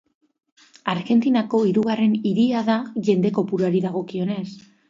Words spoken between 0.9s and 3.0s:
Argentinako hirugarren hiria da,